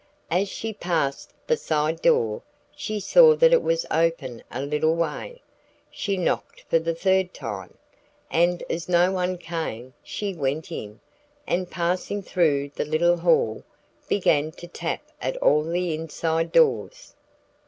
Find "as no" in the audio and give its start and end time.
8.67-9.11